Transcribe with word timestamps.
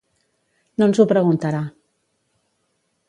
No 0.79 0.87
ens 0.91 1.01
ho 1.03 1.05
preguntarà. 1.13 1.61